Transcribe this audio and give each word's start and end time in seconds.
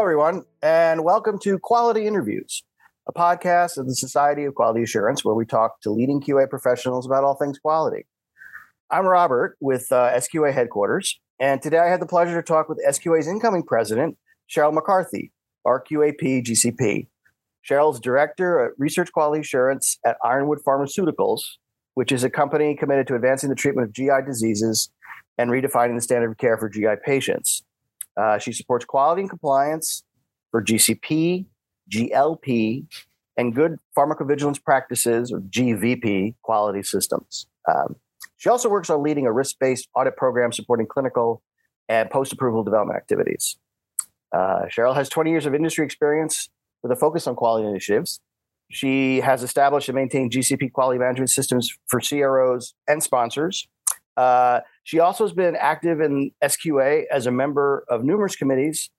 Hello, 0.00 0.08
everyone, 0.08 0.44
and 0.62 1.04
welcome 1.04 1.38
to 1.40 1.58
Quality 1.58 2.06
Interviews, 2.06 2.62
a 3.06 3.12
podcast 3.12 3.76
of 3.76 3.86
the 3.86 3.94
Society 3.94 4.46
of 4.46 4.54
Quality 4.54 4.82
Assurance 4.82 5.26
where 5.26 5.34
we 5.34 5.44
talk 5.44 5.78
to 5.82 5.90
leading 5.90 6.22
QA 6.22 6.48
professionals 6.48 7.04
about 7.04 7.22
all 7.22 7.34
things 7.34 7.58
quality. 7.58 8.06
I'm 8.90 9.04
Robert 9.04 9.58
with 9.60 9.92
uh, 9.92 10.10
SQA 10.12 10.54
headquarters, 10.54 11.20
and 11.38 11.60
today 11.60 11.80
I 11.80 11.88
had 11.88 12.00
the 12.00 12.06
pleasure 12.06 12.34
to 12.34 12.42
talk 12.42 12.66
with 12.70 12.82
SQA's 12.82 13.28
incoming 13.28 13.62
president, 13.62 14.16
Cheryl 14.50 14.72
McCarthy, 14.72 15.32
RQAP 15.66 16.46
GCP. 16.46 17.08
Cheryl's 17.68 18.00
director 18.00 18.58
of 18.58 18.72
research 18.78 19.12
quality 19.12 19.42
assurance 19.42 19.98
at 20.06 20.16
Ironwood 20.24 20.60
Pharmaceuticals, 20.66 21.42
which 21.92 22.10
is 22.10 22.24
a 22.24 22.30
company 22.30 22.74
committed 22.74 23.06
to 23.08 23.16
advancing 23.16 23.50
the 23.50 23.54
treatment 23.54 23.88
of 23.88 23.92
GI 23.92 24.22
diseases 24.24 24.90
and 25.36 25.50
redefining 25.50 25.94
the 25.94 26.00
standard 26.00 26.30
of 26.30 26.38
care 26.38 26.56
for 26.56 26.70
GI 26.70 26.94
patients. 27.04 27.64
Uh, 28.20 28.38
she 28.38 28.52
supports 28.52 28.84
quality 28.84 29.22
and 29.22 29.30
compliance 29.30 30.02
for 30.50 30.62
GCP, 30.62 31.46
GLP, 31.90 32.86
and 33.36 33.54
good 33.54 33.78
pharmacovigilance 33.96 34.62
practices, 34.62 35.32
or 35.32 35.40
GVP, 35.40 36.34
quality 36.42 36.82
systems. 36.82 37.46
Um, 37.68 37.96
she 38.36 38.48
also 38.48 38.68
works 38.68 38.90
on 38.90 39.02
leading 39.02 39.26
a 39.26 39.32
risk 39.32 39.56
based 39.58 39.88
audit 39.94 40.16
program 40.16 40.52
supporting 40.52 40.86
clinical 40.86 41.42
and 41.88 42.10
post 42.10 42.32
approval 42.32 42.62
development 42.62 42.96
activities. 42.96 43.56
Uh, 44.32 44.62
Cheryl 44.66 44.94
has 44.94 45.08
20 45.08 45.30
years 45.30 45.46
of 45.46 45.54
industry 45.54 45.84
experience 45.84 46.50
with 46.82 46.92
a 46.92 46.96
focus 46.96 47.26
on 47.26 47.34
quality 47.34 47.66
initiatives. 47.66 48.20
She 48.70 49.20
has 49.20 49.42
established 49.42 49.88
and 49.88 49.96
maintained 49.96 50.30
GCP 50.30 50.72
quality 50.72 50.98
management 50.98 51.30
systems 51.30 51.70
for 51.86 52.00
CROs 52.00 52.74
and 52.86 53.02
sponsors. 53.02 53.66
Uh, 54.16 54.60
she 54.84 54.98
also 54.98 55.24
has 55.24 55.32
been 55.32 55.56
active 55.56 56.00
in 56.00 56.30
SQA 56.42 57.04
as 57.10 57.26
a 57.26 57.30
member 57.30 57.84
of 57.88 58.04
numerous 58.04 58.36
committees 58.36 58.90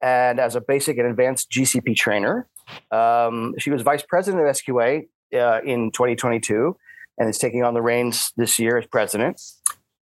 and 0.00 0.38
as 0.38 0.54
a 0.54 0.60
basic 0.60 0.98
and 0.98 1.06
advanced 1.06 1.50
GCP 1.50 1.96
trainer. 1.96 2.48
Um, 2.90 3.54
she 3.58 3.70
was 3.70 3.82
vice 3.82 4.02
president 4.02 4.46
of 4.46 4.54
SQA 4.54 5.08
uh, 5.34 5.60
in 5.64 5.90
2022 5.90 6.76
and 7.18 7.28
is 7.28 7.38
taking 7.38 7.64
on 7.64 7.74
the 7.74 7.82
reins 7.82 8.32
this 8.36 8.58
year 8.58 8.78
as 8.78 8.86
president. 8.86 9.40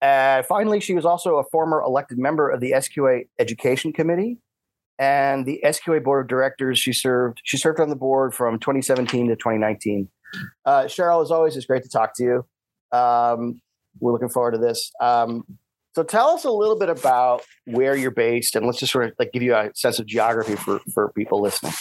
Uh, 0.00 0.42
finally, 0.44 0.80
she 0.80 0.95
was 0.95 1.05
also 1.05 1.36
a 1.36 1.45
former 1.45 1.83
elected 1.83 2.19
member 2.19 2.48
of 2.48 2.61
the 2.61 2.72
SQA 2.72 3.28
Education 3.39 3.92
Committee 3.92 4.39
and 4.98 5.45
the 5.45 5.61
SQA 5.64 6.02
Board 6.02 6.24
of 6.24 6.28
Directors. 6.28 6.78
She 6.78 6.92
served. 6.92 7.41
She 7.45 7.56
served 7.56 7.80
on 7.80 7.91
the 7.91 7.97
board 7.97 8.34
from 8.34 8.58
2017 8.58 9.28
to 9.28 9.36
2019. 9.36 10.08
Uh, 10.64 10.83
Cheryl, 10.83 11.22
as 11.22 11.30
always, 11.30 11.56
it's 11.56 11.67
great 11.67 11.83
to 11.83 11.89
talk 11.89 12.14
to 12.17 12.22
you. 12.22 12.98
Um, 12.98 13.61
we're 13.98 14.12
looking 14.12 14.28
forward 14.28 14.52
to 14.52 14.58
this. 14.58 14.91
Um, 15.00 15.44
so 15.94 16.05
tell 16.05 16.28
us 16.28 16.44
a 16.44 16.50
little 16.50 16.78
bit 16.78 16.88
about 16.88 17.42
where 17.64 17.96
you're 17.96 18.12
based, 18.12 18.55
and 18.55 18.64
let's 18.64 18.78
just 18.78 18.92
sort 18.92 19.06
of 19.06 19.12
like 19.19 19.33
give 19.33 19.42
you 19.42 19.55
a 19.55 19.70
sense 19.74 19.98
of 19.98 20.06
geography 20.06 20.55
for 20.55 20.80
for 20.94 21.12
people 21.12 21.41
listening. 21.41 21.72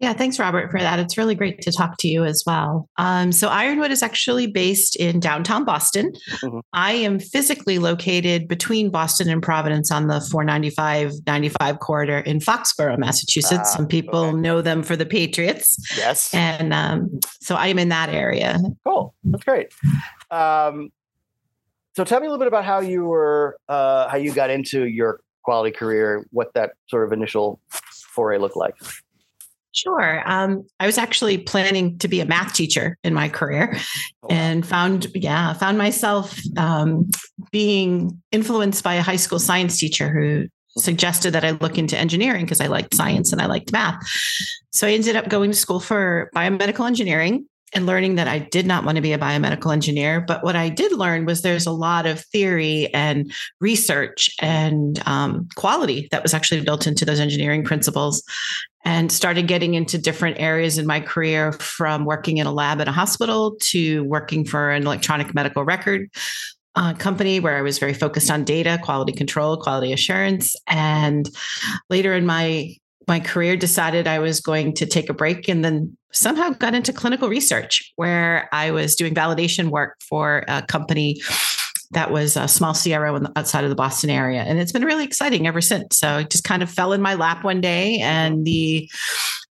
Yeah, 0.00 0.14
thanks, 0.14 0.38
Robert, 0.38 0.70
for 0.70 0.80
that. 0.80 0.98
It's 0.98 1.18
really 1.18 1.34
great 1.34 1.60
to 1.60 1.70
talk 1.70 1.98
to 1.98 2.08
you 2.08 2.24
as 2.24 2.42
well. 2.46 2.88
Um, 2.96 3.32
so, 3.32 3.48
Ironwood 3.48 3.90
is 3.90 4.02
actually 4.02 4.46
based 4.46 4.96
in 4.96 5.20
downtown 5.20 5.66
Boston. 5.66 6.12
Mm-hmm. 6.42 6.60
I 6.72 6.92
am 6.92 7.18
physically 7.18 7.78
located 7.78 8.48
between 8.48 8.90
Boston 8.90 9.28
and 9.28 9.42
Providence 9.42 9.92
on 9.92 10.06
the 10.06 10.22
495 10.22 11.12
95 11.26 11.80
corridor 11.80 12.18
in 12.20 12.40
Foxborough, 12.40 12.98
Massachusetts. 12.98 13.60
Ah, 13.72 13.76
Some 13.76 13.86
people 13.86 14.20
okay. 14.20 14.38
know 14.38 14.62
them 14.62 14.82
for 14.82 14.96
the 14.96 15.04
Patriots. 15.04 15.76
Yes. 15.98 16.32
And 16.32 16.72
um, 16.72 17.20
so 17.42 17.56
I 17.56 17.66
am 17.66 17.78
in 17.78 17.90
that 17.90 18.08
area. 18.08 18.58
Cool. 18.86 19.14
That's 19.24 19.44
great. 19.44 19.70
Um, 20.30 20.90
so, 21.96 22.04
tell 22.04 22.20
me 22.20 22.26
a 22.26 22.30
little 22.30 22.38
bit 22.38 22.48
about 22.48 22.64
how 22.64 22.80
you 22.80 23.04
were, 23.04 23.58
uh, 23.68 24.08
how 24.08 24.16
you 24.16 24.32
got 24.32 24.50
into 24.50 24.86
your 24.86 25.20
quality 25.42 25.76
career, 25.76 26.24
what 26.30 26.52
that 26.54 26.72
sort 26.88 27.04
of 27.04 27.12
initial 27.12 27.60
foray 28.14 28.38
looked 28.38 28.56
like. 28.56 28.74
Sure. 29.72 30.22
Um, 30.26 30.66
I 30.80 30.86
was 30.86 30.98
actually 30.98 31.38
planning 31.38 31.96
to 31.98 32.08
be 32.08 32.20
a 32.20 32.26
math 32.26 32.54
teacher 32.54 32.98
in 33.04 33.14
my 33.14 33.28
career 33.28 33.76
oh, 34.22 34.28
and 34.28 34.66
found, 34.66 35.06
yeah, 35.14 35.52
found 35.52 35.78
myself 35.78 36.40
um, 36.56 37.08
being 37.52 38.20
influenced 38.32 38.82
by 38.82 38.94
a 38.94 39.02
high 39.02 39.16
school 39.16 39.38
science 39.38 39.78
teacher 39.78 40.12
who 40.12 40.48
suggested 40.76 41.32
that 41.32 41.44
I 41.44 41.52
look 41.52 41.78
into 41.78 41.96
engineering 41.96 42.44
because 42.44 42.60
I 42.60 42.66
liked 42.66 42.94
science 42.94 43.32
and 43.32 43.40
I 43.40 43.46
liked 43.46 43.72
math. 43.72 44.00
So 44.70 44.86
I 44.86 44.92
ended 44.92 45.16
up 45.16 45.28
going 45.28 45.52
to 45.52 45.56
school 45.56 45.80
for 45.80 46.30
biomedical 46.34 46.86
engineering 46.86 47.46
and 47.72 47.86
learning 47.86 48.16
that 48.16 48.28
I 48.28 48.40
did 48.40 48.66
not 48.66 48.84
want 48.84 48.96
to 48.96 49.02
be 49.02 49.12
a 49.12 49.18
biomedical 49.18 49.72
engineer. 49.72 50.20
But 50.20 50.42
what 50.42 50.56
I 50.56 50.68
did 50.68 50.92
learn 50.92 51.24
was 51.24 51.42
there's 51.42 51.66
a 51.66 51.72
lot 51.72 52.06
of 52.06 52.20
theory 52.20 52.92
and 52.94 53.32
research 53.60 54.30
and 54.40 55.00
um, 55.06 55.48
quality 55.54 56.08
that 56.10 56.22
was 56.22 56.34
actually 56.34 56.62
built 56.62 56.86
into 56.86 57.04
those 57.04 57.20
engineering 57.20 57.64
principles 57.64 58.22
and 58.84 59.12
started 59.12 59.46
getting 59.46 59.74
into 59.74 59.98
different 59.98 60.40
areas 60.40 60.78
in 60.78 60.86
my 60.86 61.00
career 61.00 61.52
from 61.52 62.04
working 62.04 62.38
in 62.38 62.46
a 62.46 62.52
lab 62.52 62.80
at 62.80 62.88
a 62.88 62.92
hospital 62.92 63.56
to 63.60 64.04
working 64.04 64.44
for 64.44 64.70
an 64.70 64.84
electronic 64.84 65.34
medical 65.34 65.64
record 65.64 66.08
uh, 66.76 66.94
company 66.94 67.40
where 67.40 67.56
I 67.56 67.62
was 67.62 67.78
very 67.78 67.94
focused 67.94 68.30
on 68.30 68.44
data, 68.44 68.78
quality 68.82 69.12
control, 69.12 69.56
quality 69.56 69.92
assurance. 69.92 70.54
And 70.66 71.28
later 71.88 72.14
in 72.14 72.26
my 72.26 72.76
my 73.10 73.18
career 73.18 73.56
decided 73.56 74.06
I 74.06 74.20
was 74.20 74.40
going 74.40 74.72
to 74.74 74.86
take 74.86 75.10
a 75.10 75.12
break 75.12 75.48
and 75.48 75.64
then 75.64 75.96
somehow 76.12 76.50
got 76.50 76.76
into 76.76 76.92
clinical 76.92 77.28
research 77.28 77.92
where 77.96 78.48
I 78.52 78.70
was 78.70 78.94
doing 78.94 79.16
validation 79.16 79.70
work 79.70 79.96
for 80.08 80.44
a 80.46 80.62
company 80.62 81.20
that 81.90 82.12
was 82.12 82.36
a 82.36 82.46
small 82.46 82.72
CRO 82.72 83.18
the, 83.18 83.32
outside 83.34 83.64
of 83.64 83.70
the 83.70 83.74
Boston 83.74 84.10
area. 84.10 84.42
And 84.42 84.60
it's 84.60 84.70
been 84.70 84.84
really 84.84 85.02
exciting 85.02 85.48
ever 85.48 85.60
since. 85.60 85.98
So 85.98 86.18
it 86.18 86.30
just 86.30 86.44
kind 86.44 86.62
of 86.62 86.70
fell 86.70 86.92
in 86.92 87.02
my 87.02 87.14
lap 87.14 87.42
one 87.42 87.60
day 87.60 87.98
and 87.98 88.44
the 88.44 88.88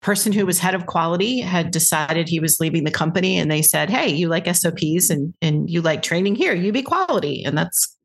person 0.03 0.31
who 0.33 0.47
was 0.47 0.61
head 0.61 0.77
of 0.77 0.87
quality 0.87 1.41
had 1.41 1.73
decided 1.73 2.29
he 2.29 2.39
was 2.39 2.61
leaving 2.61 2.85
the 2.85 2.93
company 2.93 3.39
and 3.39 3.51
they 3.51 3.63
said, 3.63 3.91
Hey, 3.91 4.09
you 4.09 4.29
like 4.29 4.47
SOPs 4.55 5.11
and, 5.11 5.35
and 5.43 5.69
you 5.69 5.83
like 5.83 6.03
training 6.03 6.37
here, 6.37 6.55
you 6.55 6.71
be 6.71 6.83
quality. 6.83 7.43
And 7.43 7.59
that's 7.59 7.98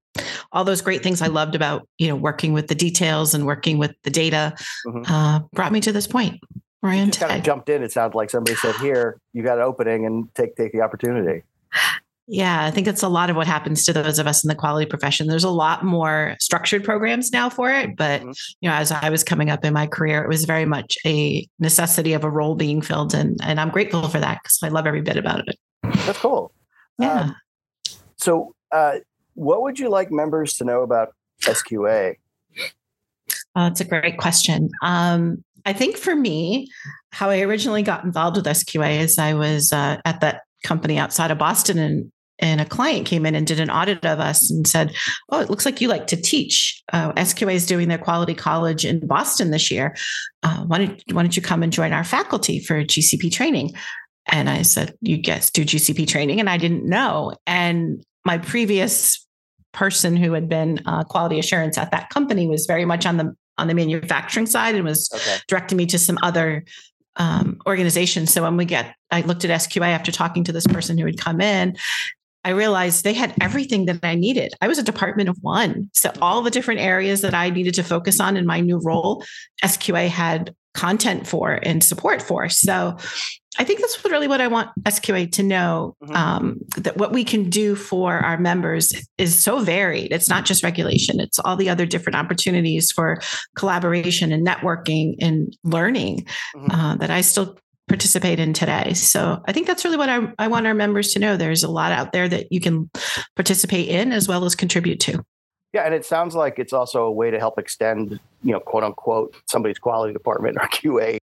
all 0.53 0.63
those 0.63 0.81
great 0.81 1.03
things 1.03 1.21
I 1.21 1.27
loved 1.27 1.55
about, 1.55 1.87
you 1.97 2.07
know, 2.07 2.15
working 2.15 2.53
with 2.53 2.67
the 2.67 2.75
details 2.75 3.33
and 3.33 3.45
working 3.45 3.79
with 3.79 3.95
the 4.03 4.11
data 4.11 4.55
mm-hmm. 4.87 5.11
uh, 5.11 5.39
brought 5.51 5.71
me 5.71 5.81
to 5.81 5.91
this 5.91 6.07
point. 6.07 6.39
Am 6.83 7.11
kind 7.11 7.37
of 7.37 7.43
jumped 7.43 7.69
in. 7.69 7.81
It 7.81 7.91
sounds 7.91 8.13
like 8.13 8.29
somebody 8.29 8.55
said, 8.57 8.75
"Here, 8.75 9.19
you 9.31 9.41
got 9.41 9.57
an 9.57 9.63
opening, 9.63 10.05
and 10.05 10.33
take 10.35 10.57
take 10.57 10.73
the 10.73 10.81
opportunity." 10.81 11.43
Yeah, 12.27 12.63
I 12.63 12.71
think 12.71 12.87
it's 12.87 13.03
a 13.03 13.09
lot 13.09 13.29
of 13.29 13.35
what 13.35 13.47
happens 13.47 13.83
to 13.83 13.93
those 13.93 14.17
of 14.17 14.27
us 14.27 14.45
in 14.45 14.47
the 14.47 14.55
quality 14.55 14.85
profession. 14.85 15.27
There's 15.27 15.43
a 15.43 15.49
lot 15.49 15.83
more 15.83 16.35
structured 16.39 16.83
programs 16.83 17.31
now 17.31 17.49
for 17.49 17.69
it, 17.69 17.97
but 17.97 18.21
mm-hmm. 18.21 18.31
you 18.61 18.69
know, 18.69 18.75
as 18.75 18.91
I 18.91 19.09
was 19.09 19.23
coming 19.23 19.49
up 19.49 19.65
in 19.65 19.73
my 19.73 19.87
career, 19.87 20.23
it 20.23 20.29
was 20.29 20.45
very 20.45 20.65
much 20.65 20.97
a 21.05 21.47
necessity 21.59 22.13
of 22.13 22.23
a 22.23 22.29
role 22.29 22.55
being 22.55 22.81
filled, 22.81 23.13
and 23.13 23.39
and 23.43 23.59
I'm 23.59 23.69
grateful 23.69 24.07
for 24.09 24.19
that 24.19 24.39
because 24.43 24.59
I 24.63 24.69
love 24.69 24.85
every 24.85 25.01
bit 25.01 25.17
about 25.17 25.47
it. 25.47 25.57
That's 26.05 26.19
cool. 26.19 26.53
Yeah. 26.99 27.19
Um, 27.19 27.35
so, 28.17 28.55
uh, 28.71 28.99
what 29.35 29.61
would 29.61 29.79
you 29.79 29.89
like 29.89 30.11
members 30.11 30.55
to 30.55 30.65
know 30.65 30.81
about 30.81 31.13
SQA? 31.41 32.15
Oh, 33.55 33.67
it's 33.67 33.81
a 33.81 33.85
great 33.85 34.17
question. 34.17 34.69
Um, 34.81 35.43
I 35.65 35.73
think 35.73 35.97
for 35.97 36.15
me, 36.15 36.67
how 37.11 37.29
I 37.29 37.41
originally 37.41 37.83
got 37.83 38.03
involved 38.03 38.37
with 38.37 38.45
SQA 38.45 38.99
is 38.99 39.17
I 39.17 39.33
was 39.33 39.71
uh, 39.71 40.01
at 40.05 40.21
that 40.21 40.41
company 40.63 40.97
outside 40.97 41.31
of 41.31 41.37
Boston 41.37 41.77
and 41.77 42.11
and 42.39 42.59
a 42.59 42.65
client 42.65 43.05
came 43.05 43.25
in 43.25 43.35
and 43.35 43.45
did 43.45 43.59
an 43.59 43.69
audit 43.69 44.03
of 44.03 44.19
us 44.19 44.49
and 44.49 44.67
said, 44.67 44.93
"Oh, 45.29 45.39
it 45.39 45.49
looks 45.49 45.65
like 45.65 45.79
you 45.79 45.87
like 45.87 46.07
to 46.07 46.17
teach. 46.17 46.81
Uh, 46.91 47.13
SQA 47.13 47.53
is 47.53 47.65
doing 47.65 47.87
their 47.87 47.99
quality 47.99 48.33
college 48.33 48.85
in 48.85 49.05
Boston 49.05 49.51
this 49.51 49.69
year. 49.69 49.95
Uh, 50.41 50.63
why 50.65 50.79
don't 50.79 51.03
why 51.11 51.21
don't 51.21 51.35
you 51.35 51.43
come 51.43 51.61
and 51.61 51.71
join 51.71 51.93
our 51.93 52.03
faculty 52.03 52.59
for 52.59 52.83
GCP 52.83 53.31
training?" 53.31 53.71
And 54.25 54.49
I 54.49 54.63
said, 54.63 54.95
"You 54.99 55.17
guys 55.17 55.51
do 55.51 55.63
GCP 55.63 56.07
training?" 56.07 56.39
And 56.39 56.49
I 56.49 56.57
didn't 56.57 56.89
know. 56.89 57.33
And 57.45 58.03
my 58.25 58.37
previous 58.37 59.25
person 59.73 60.15
who 60.15 60.33
had 60.33 60.47
been 60.47 60.81
uh, 60.85 61.03
quality 61.03 61.39
assurance 61.39 61.77
at 61.77 61.91
that 61.91 62.09
company 62.09 62.47
was 62.47 62.65
very 62.65 62.85
much 62.85 63.05
on 63.05 63.17
the 63.17 63.35
on 63.57 63.67
the 63.67 63.73
manufacturing 63.73 64.45
side 64.45 64.75
and 64.75 64.83
was 64.83 65.11
okay. 65.13 65.37
directing 65.47 65.77
me 65.77 65.85
to 65.85 65.99
some 65.99 66.17
other 66.23 66.63
um, 67.17 67.59
organizations. 67.67 68.33
So 68.33 68.41
when 68.41 68.57
we 68.57 68.65
get, 68.65 68.95
I 69.11 69.21
looked 69.21 69.45
at 69.45 69.51
SQA 69.51 69.89
after 69.89 70.11
talking 70.11 70.43
to 70.45 70.51
this 70.51 70.65
person 70.65 70.97
who 70.97 71.05
had 71.05 71.19
come 71.19 71.39
in. 71.39 71.77
I 72.43 72.49
realized 72.49 73.03
they 73.03 73.13
had 73.13 73.33
everything 73.39 73.85
that 73.85 73.99
I 74.03 74.15
needed. 74.15 74.53
I 74.59 74.67
was 74.67 74.77
a 74.77 74.83
department 74.83 75.29
of 75.29 75.37
one. 75.41 75.89
So 75.93 76.11
all 76.21 76.41
the 76.41 76.51
different 76.51 76.81
areas 76.81 77.21
that 77.21 77.33
I 77.33 77.49
needed 77.49 77.75
to 77.75 77.83
focus 77.83 78.19
on 78.19 78.35
in 78.35 78.45
my 78.45 78.59
new 78.59 78.79
role, 78.79 79.23
SQA 79.63 80.09
had 80.09 80.53
content 80.73 81.27
for 81.27 81.59
and 81.63 81.83
support 81.83 82.21
for. 82.21 82.49
So 82.49 82.97
I 83.57 83.63
think 83.63 83.79
that's 83.79 84.03
really 84.05 84.27
what 84.27 84.41
I 84.41 84.47
want 84.47 84.69
SQA 84.83 85.31
to 85.33 85.43
know 85.43 85.95
mm-hmm. 86.03 86.15
um, 86.15 86.59
that 86.77 86.97
what 86.97 87.11
we 87.11 87.23
can 87.23 87.49
do 87.49 87.75
for 87.75 88.17
our 88.17 88.37
members 88.37 88.91
is 89.17 89.37
so 89.37 89.59
varied. 89.59 90.11
It's 90.11 90.29
not 90.29 90.45
just 90.45 90.63
regulation, 90.63 91.19
it's 91.19 91.39
all 91.39 91.55
the 91.55 91.69
other 91.69 91.85
different 91.85 92.17
opportunities 92.17 92.91
for 92.91 93.19
collaboration 93.55 94.31
and 94.31 94.45
networking 94.45 95.15
and 95.21 95.55
learning 95.63 96.25
mm-hmm. 96.55 96.71
uh, 96.71 96.95
that 96.97 97.11
I 97.11 97.21
still 97.21 97.57
participate 97.87 98.39
in 98.39 98.53
today. 98.53 98.93
So 98.93 99.41
I 99.47 99.51
think 99.51 99.67
that's 99.67 99.83
really 99.83 99.97
what 99.97 100.09
I, 100.09 100.31
I 100.39 100.47
want 100.47 100.65
our 100.65 100.73
members 100.73 101.11
to 101.13 101.19
know. 101.19 101.37
There's 101.37 101.63
a 101.63 101.69
lot 101.69 101.91
out 101.91 102.11
there 102.11 102.29
that 102.29 102.51
you 102.51 102.59
can 102.59 102.89
participate 103.35 103.89
in 103.89 104.11
as 104.11 104.27
well 104.27 104.45
as 104.45 104.55
contribute 104.55 104.99
to. 105.01 105.23
Yeah, 105.73 105.81
and 105.85 105.93
it 105.93 106.05
sounds 106.05 106.35
like 106.35 106.59
it's 106.59 106.71
also 106.71 107.03
a 107.03 107.11
way 107.11 107.31
to 107.31 107.39
help 107.39 107.57
extend, 107.57 108.19
you 108.43 108.51
know, 108.51 108.59
quote 108.59 108.83
unquote, 108.83 109.35
somebody's 109.49 109.79
quality 109.79 110.13
department 110.13 110.57
or 110.57 110.67
QA 110.67 111.17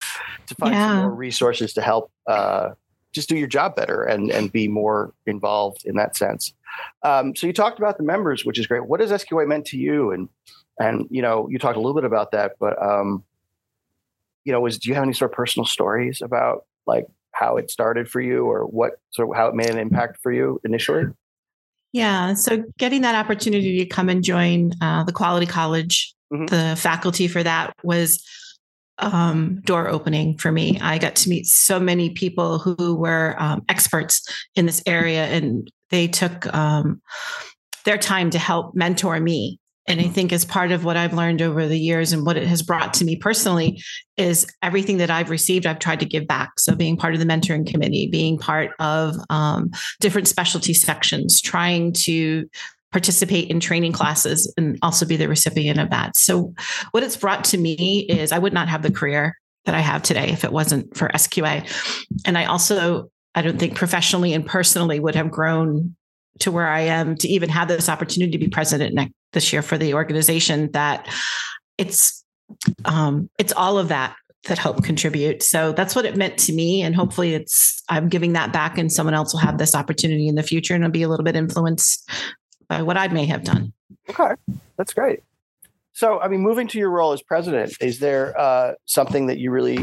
to 0.47 0.55
find 0.55 0.75
yeah. 0.75 0.89
some 0.89 0.99
more 0.99 1.11
resources 1.11 1.73
to 1.75 1.83
help 1.83 2.11
uh, 2.27 2.71
just 3.13 3.29
do 3.29 3.37
your 3.37 3.49
job 3.49 3.75
better 3.77 4.05
and 4.05 4.31
and 4.31 4.53
be 4.53 4.69
more 4.69 5.13
involved 5.27 5.83
in 5.85 5.97
that 5.97 6.17
sense. 6.17 6.53
Um, 7.03 7.35
so 7.35 7.47
you 7.47 7.53
talked 7.53 7.79
about 7.79 7.99
the 7.99 8.05
members, 8.05 8.45
which 8.45 8.59
is 8.59 8.67
great. 8.67 8.87
What 8.87 9.01
has 9.01 9.11
SQA 9.11 9.47
meant 9.47 9.67
to 9.67 9.79
you? 9.79 10.11
And 10.11 10.29
and 10.79 11.07
you 11.11 11.23
know, 11.23 11.49
you 11.49 11.59
talked 11.59 11.77
a 11.77 11.81
little 11.81 11.95
bit 11.95 12.05
about 12.05 12.33
that, 12.33 12.53
but 12.61 12.81
um, 12.83 13.25
you 14.45 14.53
know, 14.53 14.61
was 14.61 14.79
do 14.79 14.89
you 14.89 14.95
have 14.95 15.05
any 15.05 15.13
sort 15.13 15.31
of 15.31 15.37
personal 15.37 15.67
stories 15.67 16.23
about 16.23 16.65
like 16.87 17.07
how 17.33 17.57
it 17.57 17.71
started 17.71 18.09
for 18.09 18.21
you 18.21 18.47
or 18.47 18.65
what 18.65 18.93
sort 19.11 19.29
of 19.31 19.37
how 19.37 19.49
it 19.49 19.55
made 19.55 19.71
an 19.71 19.79
impact 19.79 20.19
for 20.23 20.33
you 20.33 20.61
initially? 20.65 21.05
Yeah. 21.93 22.35
So 22.35 22.65
getting 22.79 23.03
that 23.03 23.15
opportunity 23.15 23.79
to 23.79 23.87
come 23.87 24.09
and 24.09 24.23
join 24.23 24.73
uh, 24.81 25.05
the 25.05 25.13
Quality 25.13 25.47
College, 25.47 26.15
mm-hmm. 26.33 26.47
the 26.47 26.77
faculty 26.77 27.29
for 27.29 27.43
that 27.43 27.73
was 27.83 28.23
um, 28.99 29.61
door 29.63 29.89
opening 29.89 30.39
for 30.39 30.53
me. 30.53 30.79
I 30.81 30.99
got 30.99 31.17
to 31.17 31.29
meet 31.29 31.47
so 31.47 31.79
many 31.79 32.11
people 32.11 32.59
who 32.59 32.95
were 32.95 33.37
um, 33.39 33.63
experts 33.69 34.23
in 34.55 34.67
this 34.67 34.83
area, 34.87 35.27
and 35.27 35.71
they 35.91 36.09
took 36.09 36.53
um, 36.55 37.01
their 37.85 37.99
time 37.99 38.31
to 38.31 38.39
help 38.39 38.75
mentor 38.75 39.19
me 39.21 39.59
and 39.89 40.01
I 40.01 40.05
mm-hmm. 40.05 40.13
think 40.13 40.33
as 40.35 40.45
part 40.45 40.71
of 40.71 40.85
what 40.85 40.99
I've 40.99 41.15
learned 41.15 41.41
over 41.41 41.67
the 41.67 41.79
years 41.79 42.13
and 42.13 42.27
what 42.27 42.37
it 42.37 42.47
has 42.47 42.63
brought 42.63 42.93
to 42.95 43.07
me 43.07 43.17
personally 43.17 43.83
is 44.19 44.47
everything 44.63 44.99
that 44.99 45.11
I've 45.11 45.31
received, 45.31 45.67
I've 45.67 45.79
tried 45.79 46.01
to 46.01 46.07
give 46.07 46.27
back. 46.27 46.61
So 46.61 46.77
being 46.77 46.99
part 46.99 47.15
of 47.15 47.21
the 47.21 47.27
mentoring 47.27 47.67
committee, 47.67 48.07
being 48.07 48.39
part 48.39 48.73
of 48.79 49.17
um, 49.31 49.71
different 50.01 50.29
specialty 50.29 50.75
sections, 50.75 51.41
trying 51.41 51.95
to 51.95 52.47
participate 52.93 53.51
in 53.51 53.61
training 53.61 53.93
classes 53.93 54.53
and 54.57 54.79
also 54.83 55.05
be 55.05 55.17
the 55.17 55.29
recipient 55.29 55.79
of 55.79 55.91
that. 55.91 56.17
So 56.17 56.55
what 56.93 57.03
it's 57.03 57.17
brought 57.17 57.45
to 57.45 57.59
me 57.59 58.07
is 58.09 58.33
I 58.33 58.39
would 58.39 58.53
not 58.53 58.69
have 58.69 58.83
the 58.83 58.91
career 58.91 59.37
that 59.67 59.75
I 59.75 59.81
have 59.81 60.03
today 60.03 60.31
if 60.31 60.45
it 60.45 60.53
wasn't 60.53 60.97
for 60.97 61.09
SQA. 61.09 61.69
And 62.25 62.39
I 62.39 62.47
also 62.47 63.11
I 63.35 63.43
don't 63.43 63.59
think 63.59 63.77
professionally 63.77 64.33
and 64.33 64.45
personally 64.45 64.99
would 64.99 65.15
have 65.15 65.31
grown 65.31 65.95
to 66.41 66.51
where 66.51 66.69
I 66.69 66.81
am 66.81 67.17
to 67.17 67.29
even 67.29 67.49
have 67.51 67.69
this 67.69 67.89
opportunity 67.89 68.33
to 68.33 68.39
be 68.39 68.49
president 68.49 68.95
next 68.95 69.13
this 69.33 69.53
year 69.53 69.63
for 69.63 69.77
the 69.77 69.95
organization 69.95 70.71
that 70.73 71.07
it's 71.77 72.25
um, 72.87 73.29
it's 73.39 73.53
all 73.53 73.79
of 73.79 73.89
that 73.89 74.17
that 74.45 74.59
help 74.59 74.83
contribute. 74.83 75.43
So 75.43 75.73
that's 75.73 75.95
what 75.95 76.07
it 76.07 76.17
meant 76.17 76.39
to 76.39 76.53
me. 76.53 76.83
And 76.83 76.97
hopefully 76.97 77.35
it's 77.35 77.83
I'm 77.89 78.09
giving 78.09 78.33
that 78.33 78.53
back 78.53 78.79
and 78.79 78.91
someone 78.91 79.15
else 79.15 79.33
will 79.33 79.41
have 79.41 79.59
this 79.59 79.75
opportunity 79.75 80.29
in 80.29 80.35
the 80.35 80.43
future 80.43 80.75
and 80.75 80.83
it'll 80.83 80.93
be 80.93 81.03
a 81.03 81.09
little 81.09 81.25
bit 81.25 81.37
influenced 81.37 82.09
by 82.69 82.83
what 82.83 82.97
I 82.97 83.09
may 83.09 83.27
have 83.27 83.45
done. 83.45 83.73
Okay. 84.09 84.35
That's 84.77 84.95
great. 84.95 85.21
So 85.93 86.21
I 86.21 86.29
mean 86.29 86.41
moving 86.41 86.69
to 86.69 86.79
your 86.79 86.91
role 86.91 87.13
as 87.13 87.23
president, 87.23 87.77
is 87.81 87.99
there 87.99 88.39
uh, 88.39 88.75
something 88.85 89.27
that 89.27 89.39
you 89.39 89.51
really, 89.51 89.79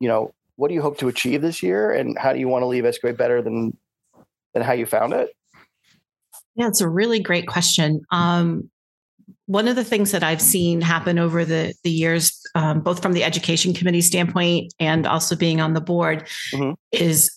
you 0.00 0.08
know, 0.08 0.32
what 0.56 0.68
do 0.68 0.74
you 0.74 0.82
hope 0.82 0.98
to 0.98 1.08
achieve 1.08 1.42
this 1.42 1.62
year 1.62 1.90
and 1.90 2.18
how 2.18 2.32
do 2.32 2.38
you 2.38 2.48
want 2.48 2.62
to 2.62 2.66
leave 2.66 2.84
SQA 2.84 3.16
better 3.16 3.40
than 3.40 3.76
than 4.52 4.62
how 4.62 4.72
you 4.72 4.84
found 4.84 5.12
it? 5.12 5.30
Yeah, 6.56 6.68
it's 6.68 6.80
a 6.80 6.88
really 6.88 7.20
great 7.20 7.46
question. 7.46 8.02
Um, 8.10 8.70
one 9.46 9.68
of 9.68 9.76
the 9.76 9.84
things 9.84 10.12
that 10.12 10.22
I've 10.22 10.40
seen 10.40 10.80
happen 10.80 11.18
over 11.18 11.44
the, 11.44 11.74
the 11.84 11.90
years, 11.90 12.40
um, 12.54 12.80
both 12.80 13.02
from 13.02 13.12
the 13.12 13.24
education 13.24 13.74
committee 13.74 14.00
standpoint 14.00 14.72
and 14.78 15.06
also 15.06 15.36
being 15.36 15.60
on 15.60 15.74
the 15.74 15.80
board, 15.80 16.28
mm-hmm. 16.52 16.72
is 16.92 17.30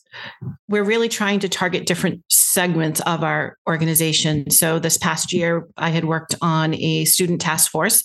we're 0.67 0.83
really 0.83 1.09
trying 1.09 1.39
to 1.39 1.49
target 1.49 1.85
different 1.85 2.23
segments 2.29 3.01
of 3.01 3.23
our 3.23 3.57
organization. 3.67 4.49
So 4.51 4.79
this 4.79 4.97
past 4.97 5.33
year, 5.33 5.67
I 5.77 5.89
had 5.89 6.05
worked 6.05 6.35
on 6.41 6.75
a 6.75 7.05
student 7.05 7.41
task 7.41 7.71
force, 7.71 8.03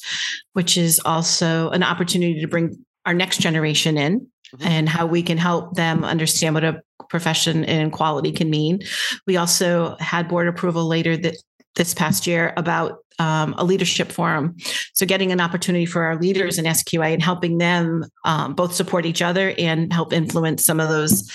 which 0.52 0.76
is 0.76 1.00
also 1.04 1.70
an 1.70 1.82
opportunity 1.82 2.40
to 2.40 2.48
bring 2.48 2.84
our 3.04 3.14
next 3.14 3.40
generation 3.40 3.96
in 3.98 4.20
mm-hmm. 4.20 4.66
and 4.66 4.88
how 4.88 5.06
we 5.06 5.22
can 5.22 5.38
help 5.38 5.74
them 5.74 6.04
understand 6.04 6.54
what 6.54 6.64
a 6.64 6.82
profession 7.08 7.64
in 7.64 7.90
quality 7.90 8.32
can 8.32 8.50
mean. 8.50 8.80
We 9.26 9.36
also 9.36 9.96
had 9.98 10.28
board 10.28 10.48
approval 10.48 10.86
later 10.86 11.16
that 11.16 11.36
this 11.78 11.94
past 11.94 12.26
year 12.26 12.52
about 12.58 12.98
um, 13.18 13.54
a 13.58 13.64
leadership 13.64 14.12
forum. 14.12 14.56
So, 14.92 15.06
getting 15.06 15.32
an 15.32 15.40
opportunity 15.40 15.86
for 15.86 16.02
our 16.02 16.16
leaders 16.16 16.58
in 16.58 16.66
SQA 16.66 17.14
and 17.14 17.22
helping 17.22 17.58
them 17.58 18.04
um, 18.24 18.54
both 18.54 18.74
support 18.74 19.06
each 19.06 19.22
other 19.22 19.54
and 19.58 19.92
help 19.92 20.12
influence 20.12 20.64
some 20.64 20.78
of 20.78 20.88
those 20.88 21.28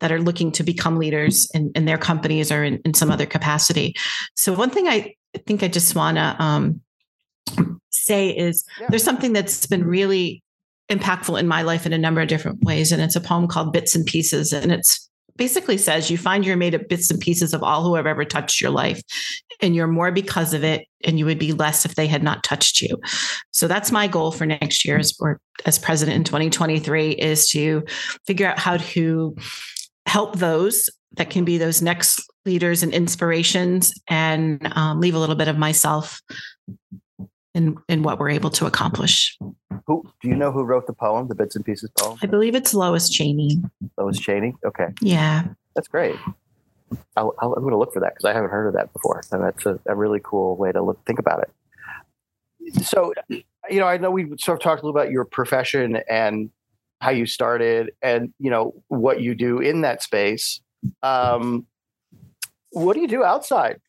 that 0.00 0.10
are 0.10 0.20
looking 0.20 0.50
to 0.52 0.62
become 0.62 0.98
leaders 0.98 1.48
in, 1.54 1.70
in 1.74 1.84
their 1.84 1.98
companies 1.98 2.50
or 2.50 2.64
in, 2.64 2.80
in, 2.84 2.94
some 2.94 3.10
other 3.10 3.26
capacity. 3.26 3.94
So, 4.34 4.52
one 4.54 4.70
thing 4.70 4.88
I 4.88 5.14
think 5.46 5.62
I 5.62 5.68
just 5.68 5.94
want 5.94 6.16
to 6.16 6.36
um, 6.42 6.80
say 7.90 8.30
is 8.30 8.64
yeah. 8.80 8.86
there's 8.90 9.04
something 9.04 9.32
that's 9.32 9.66
been 9.66 9.84
really 9.84 10.42
impactful 10.90 11.38
in 11.38 11.46
my 11.46 11.62
life 11.62 11.86
in 11.86 11.92
a 11.92 11.98
number 11.98 12.20
of 12.20 12.28
different 12.28 12.62
ways. 12.62 12.92
And 12.92 13.02
it's 13.02 13.16
a 13.16 13.20
poem 13.20 13.46
called 13.46 13.72
Bits 13.72 13.94
and 13.94 14.06
Pieces. 14.06 14.52
And 14.52 14.72
it's 14.72 15.08
basically 15.38 15.78
says 15.78 16.10
you 16.10 16.18
find 16.18 16.44
you're 16.44 16.56
made 16.56 16.74
of 16.74 16.86
bits 16.88 17.10
and 17.10 17.20
pieces 17.20 17.54
of 17.54 17.62
all 17.62 17.84
who 17.84 17.94
have 17.94 18.06
ever 18.06 18.24
touched 18.24 18.60
your 18.60 18.70
life 18.70 19.00
and 19.62 19.74
you're 19.74 19.86
more 19.86 20.12
because 20.12 20.52
of 20.52 20.62
it 20.62 20.86
and 21.04 21.18
you 21.18 21.24
would 21.24 21.38
be 21.38 21.52
less 21.52 21.86
if 21.86 21.94
they 21.94 22.06
had 22.06 22.22
not 22.22 22.44
touched 22.44 22.82
you. 22.82 23.00
So 23.52 23.66
that's 23.66 23.90
my 23.90 24.06
goal 24.06 24.32
for 24.32 24.44
next 24.44 24.84
year 24.84 24.98
as, 24.98 25.16
or 25.18 25.40
as 25.64 25.78
president 25.78 26.16
in 26.16 26.24
2023 26.24 27.12
is 27.12 27.48
to 27.50 27.84
figure 28.26 28.46
out 28.46 28.58
how 28.58 28.76
to 28.76 29.34
help 30.06 30.36
those 30.36 30.90
that 31.12 31.30
can 31.30 31.44
be 31.44 31.56
those 31.56 31.80
next 31.80 32.20
leaders 32.44 32.82
and 32.82 32.92
inspirations 32.92 33.94
and 34.08 34.70
um, 34.76 35.00
leave 35.00 35.14
a 35.14 35.18
little 35.18 35.34
bit 35.36 35.48
of 35.48 35.56
myself 35.56 36.20
in 37.58 37.76
in 37.88 38.02
what 38.02 38.18
we're 38.18 38.30
able 38.30 38.50
to 38.50 38.66
accomplish. 38.66 39.36
Who 39.86 40.02
do 40.22 40.28
you 40.28 40.36
know 40.36 40.50
who 40.50 40.62
wrote 40.62 40.86
the 40.86 40.92
poem, 40.94 41.28
the 41.28 41.34
bits 41.34 41.56
and 41.56 41.64
pieces 41.64 41.90
poem? 41.98 42.18
I 42.22 42.26
believe 42.26 42.54
it's 42.54 42.72
Lois 42.72 43.10
Cheney. 43.10 43.58
Lois 43.98 44.18
Cheney. 44.18 44.54
Okay. 44.64 44.88
Yeah. 45.02 45.44
That's 45.74 45.88
great. 45.88 46.16
i 47.16 47.20
am 47.20 47.30
going 47.38 47.70
to 47.70 47.76
look 47.76 47.92
for 47.92 48.00
that 48.00 48.14
because 48.14 48.24
I 48.24 48.32
haven't 48.32 48.50
heard 48.50 48.68
of 48.68 48.74
that 48.74 48.92
before, 48.92 49.22
and 49.30 49.42
that's 49.42 49.66
a, 49.66 49.78
a, 49.86 49.94
really 49.94 50.20
cool 50.22 50.56
way 50.56 50.72
to 50.72 50.82
look 50.82 51.04
think 51.06 51.18
about 51.18 51.42
it. 51.42 52.84
So, 52.84 53.12
you 53.28 53.80
know, 53.80 53.86
I 53.86 53.98
know 53.98 54.10
we 54.10 54.32
sort 54.38 54.58
of 54.58 54.62
talked 54.62 54.82
a 54.82 54.86
little 54.86 54.98
about 54.98 55.10
your 55.10 55.24
profession 55.24 55.98
and 56.08 56.50
how 57.00 57.10
you 57.10 57.26
started, 57.26 57.92
and 58.02 58.32
you 58.38 58.50
know 58.50 58.74
what 58.88 59.20
you 59.20 59.34
do 59.34 59.58
in 59.58 59.82
that 59.82 60.02
space. 60.02 60.60
Um, 61.02 61.66
what 62.70 62.94
do 62.94 63.00
you 63.00 63.08
do 63.08 63.24
outside 63.24 63.80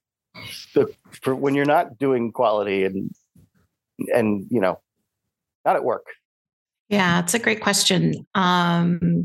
the, 0.74 0.94
for 1.22 1.36
when 1.36 1.56
you're 1.56 1.66
not 1.66 1.98
doing 1.98 2.32
quality 2.32 2.84
and 2.84 3.12
and 4.14 4.46
you 4.50 4.62
know 4.62 4.80
not 5.66 5.76
at 5.76 5.84
work 5.84 6.06
yeah 6.90 7.20
it's 7.20 7.34
a 7.34 7.40
great 7.40 7.62
question 7.62 8.26
um, 8.36 9.24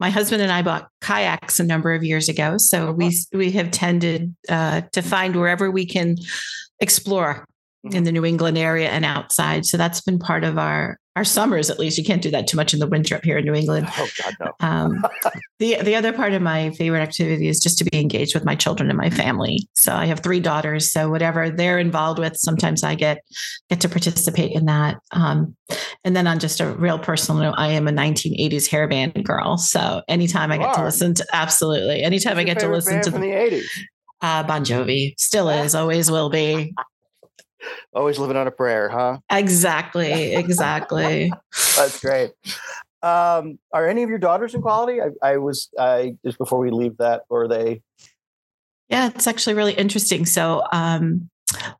my 0.00 0.10
husband 0.10 0.42
and 0.42 0.52
I 0.52 0.62
bought 0.62 0.88
kayaks 1.00 1.60
a 1.60 1.64
number 1.64 1.92
of 1.92 2.02
years 2.02 2.28
ago, 2.28 2.56
so 2.58 2.92
we 2.92 3.06
uh-huh. 3.06 3.38
we 3.38 3.50
have 3.52 3.70
tended 3.70 4.34
uh, 4.48 4.82
to 4.92 5.02
find 5.02 5.36
wherever 5.36 5.70
we 5.70 5.86
can 5.86 6.16
explore 6.80 7.46
in 7.84 7.90
mm-hmm. 7.90 8.04
the 8.04 8.12
New 8.12 8.24
England 8.24 8.58
area 8.58 8.90
and 8.90 9.04
outside. 9.04 9.64
So 9.64 9.76
that's 9.76 10.00
been 10.00 10.18
part 10.18 10.44
of 10.44 10.58
our 10.58 10.98
our 11.16 11.24
summers 11.24 11.70
at 11.70 11.78
least. 11.78 11.96
You 11.96 12.04
can't 12.04 12.22
do 12.22 12.30
that 12.32 12.46
too 12.46 12.56
much 12.56 12.74
in 12.74 12.80
the 12.80 12.86
winter 12.86 13.14
up 13.14 13.24
here 13.24 13.38
in 13.38 13.44
New 13.44 13.54
England. 13.54 13.86
Oh 13.96 14.08
God, 14.22 14.34
no. 14.40 14.66
um, 14.66 15.04
the 15.58 15.76
the 15.82 15.94
other 15.94 16.12
part 16.12 16.32
of 16.32 16.42
my 16.42 16.70
favorite 16.70 17.00
activity 17.00 17.48
is 17.48 17.60
just 17.60 17.78
to 17.78 17.84
be 17.84 18.00
engaged 18.00 18.34
with 18.34 18.44
my 18.44 18.54
children 18.54 18.88
and 18.90 18.98
my 18.98 19.10
family. 19.10 19.68
So 19.74 19.94
I 19.94 20.06
have 20.06 20.20
three 20.20 20.40
daughters. 20.40 20.90
So 20.90 21.10
whatever 21.10 21.50
they're 21.50 21.78
involved 21.78 22.18
with, 22.18 22.36
sometimes 22.36 22.82
I 22.82 22.94
get 22.94 23.18
get 23.70 23.80
to 23.82 23.88
participate 23.88 24.52
in 24.52 24.64
that. 24.66 24.98
Um, 25.12 25.56
and 26.04 26.16
then 26.16 26.26
on 26.26 26.38
just 26.38 26.60
a 26.60 26.70
real 26.72 26.98
personal 26.98 27.40
note, 27.40 27.54
I 27.56 27.68
am 27.68 27.86
a 27.86 27.92
1980s 27.92 28.68
hair 28.68 28.88
band 28.88 29.24
girl. 29.24 29.56
So 29.56 30.02
anytime 30.08 30.50
you 30.50 30.56
I 30.56 30.58
get 30.58 30.68
are. 30.68 30.74
to 30.76 30.84
listen 30.84 31.14
to 31.14 31.26
absolutely 31.32 32.02
anytime 32.02 32.36
What's 32.36 32.50
I 32.50 32.54
get 32.54 32.58
to 32.60 32.68
listen 32.68 33.02
to 33.02 33.10
the, 33.10 33.18
the 33.18 33.26
80s. 33.26 33.66
Uh, 34.20 34.42
bon 34.42 34.64
Jovi 34.64 35.14
still 35.18 35.48
is, 35.50 35.74
always 35.74 36.10
will 36.10 36.30
be. 36.30 36.74
Always 37.92 38.18
living 38.18 38.36
on 38.36 38.46
a 38.46 38.50
prayer, 38.50 38.88
huh? 38.88 39.18
Exactly. 39.30 40.34
Exactly. 40.34 41.32
That's 41.76 42.00
great. 42.00 42.32
Um, 43.02 43.58
are 43.72 43.86
any 43.86 44.02
of 44.02 44.08
your 44.08 44.18
daughters 44.18 44.54
in 44.54 44.62
quality? 44.62 45.00
I, 45.00 45.08
I 45.22 45.36
was 45.36 45.68
I 45.78 46.16
just 46.24 46.38
before 46.38 46.58
we 46.58 46.70
leave 46.70 46.96
that, 46.98 47.22
or 47.28 47.46
they? 47.48 47.82
Yeah, 48.88 49.10
it's 49.14 49.26
actually 49.26 49.54
really 49.54 49.74
interesting. 49.74 50.26
So 50.26 50.64
um, 50.72 51.28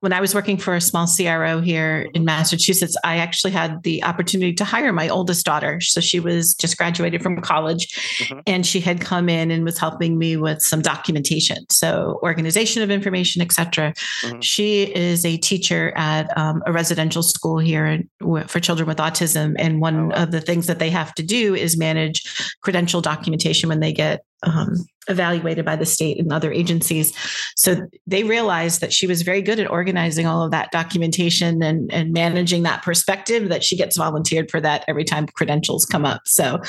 when 0.00 0.12
I 0.12 0.20
was 0.20 0.34
working 0.34 0.56
for 0.56 0.74
a 0.74 0.80
small 0.80 1.06
CRO 1.06 1.60
here 1.60 2.08
in 2.14 2.24
Massachusetts, 2.24 2.96
I 3.04 3.16
actually 3.18 3.52
had 3.52 3.82
the 3.82 4.02
opportunity 4.04 4.52
to 4.54 4.64
hire 4.64 4.92
my 4.92 5.08
oldest 5.08 5.44
daughter. 5.44 5.80
So 5.80 6.00
she 6.00 6.20
was 6.20 6.54
just 6.54 6.76
graduated 6.76 7.22
from 7.22 7.40
college 7.40 7.88
mm-hmm. 8.18 8.40
and 8.46 8.66
she 8.66 8.80
had 8.80 9.00
come 9.00 9.28
in 9.28 9.50
and 9.50 9.64
was 9.64 9.78
helping 9.78 10.18
me 10.18 10.36
with 10.36 10.62
some 10.62 10.82
documentation. 10.82 11.64
So 11.70 12.20
organization 12.22 12.82
of 12.82 12.90
information, 12.90 13.42
etc. 13.42 13.94
Mm-hmm. 14.22 14.40
She 14.40 14.82
is 14.82 15.24
a 15.24 15.36
teacher 15.36 15.92
at 15.96 16.36
um, 16.36 16.62
a 16.66 16.72
residential 16.72 17.22
school 17.22 17.58
here 17.58 18.02
for 18.46 18.60
children 18.60 18.88
with 18.88 18.98
autism. 18.98 19.54
And 19.58 19.80
one 19.80 19.96
oh, 19.96 20.06
wow. 20.06 20.22
of 20.22 20.30
the 20.30 20.40
things 20.40 20.66
that 20.66 20.78
they 20.78 20.90
have 20.90 21.14
to 21.14 21.22
do 21.22 21.54
is 21.54 21.76
manage 21.76 22.22
credential 22.62 23.00
documentation 23.00 23.68
when 23.68 23.80
they 23.80 23.92
get 23.92 24.24
um, 24.46 24.74
evaluated 25.08 25.64
by 25.64 25.76
the 25.76 25.86
state 25.86 26.18
and 26.18 26.32
other 26.32 26.52
agencies. 26.52 27.12
So 27.56 27.86
they 28.06 28.24
realized 28.24 28.80
that 28.80 28.92
she 28.92 29.06
was 29.06 29.22
very 29.22 29.42
good 29.42 29.60
at 29.60 29.70
organizing 29.70 30.26
all 30.26 30.42
of 30.42 30.50
that 30.50 30.70
documentation 30.72 31.62
and, 31.62 31.92
and 31.92 32.12
managing 32.12 32.62
that 32.62 32.82
perspective 32.82 33.48
that 33.48 33.62
she 33.62 33.76
gets 33.76 33.96
volunteered 33.96 34.50
for 34.50 34.60
that 34.60 34.84
every 34.88 35.04
time 35.04 35.26
credentials 35.26 35.84
come 35.84 36.04
up. 36.04 36.22
So 36.24 36.60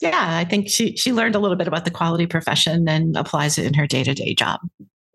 yeah, 0.00 0.36
I 0.36 0.44
think 0.44 0.68
she 0.68 0.96
she 0.96 1.12
learned 1.12 1.34
a 1.34 1.38
little 1.38 1.56
bit 1.56 1.68
about 1.68 1.84
the 1.84 1.90
quality 1.90 2.26
profession 2.26 2.88
and 2.88 3.16
applies 3.16 3.58
it 3.58 3.66
in 3.66 3.74
her 3.74 3.86
day-to-day 3.86 4.34
job. 4.34 4.60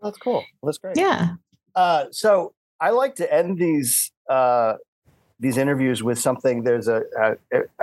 That's 0.02 0.18
cool. 0.18 0.44
Well, 0.62 0.68
that's 0.68 0.78
great. 0.78 0.98
Yeah. 0.98 1.36
Uh, 1.76 2.06
so 2.12 2.54
I 2.80 2.92
like 2.92 3.16
to 3.16 3.34
end 3.34 3.58
these 3.58 4.12
uh, 4.30 4.76
these 5.40 5.58
interviews 5.58 6.04
with 6.04 6.20
something. 6.20 6.64
There's 6.64 6.88
a. 6.88 7.04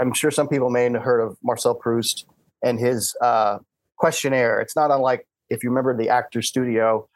am 0.00 0.12
sure 0.12 0.30
some 0.30 0.48
people 0.48 0.70
may 0.70 0.84
have 0.84 1.02
heard 1.02 1.20
of 1.20 1.36
Marcel 1.42 1.74
Proust 1.74 2.26
and 2.62 2.78
his 2.78 3.16
uh, 3.20 3.58
questionnaire. 4.04 4.60
It's 4.60 4.76
not 4.76 4.90
unlike 4.90 5.26
if 5.48 5.62
you 5.62 5.70
remember 5.70 5.96
the 5.96 6.10
Actor 6.10 6.42
Studio. 6.42 7.08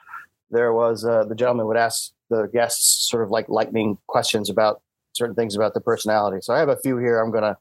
There 0.50 0.72
was 0.72 1.04
uh, 1.04 1.24
the 1.28 1.34
gentleman 1.34 1.66
would 1.66 1.76
ask 1.76 2.12
the 2.30 2.48
guests 2.50 3.10
sort 3.10 3.22
of 3.22 3.30
like 3.30 3.46
lightning 3.50 3.98
questions 4.06 4.48
about 4.48 4.80
certain 5.12 5.34
things 5.34 5.54
about 5.54 5.74
the 5.74 5.82
personality. 5.82 6.38
So 6.40 6.54
I 6.54 6.58
have 6.60 6.70
a 6.70 6.78
few 6.78 6.96
here. 6.96 7.20
I'm 7.20 7.30
gonna 7.30 7.58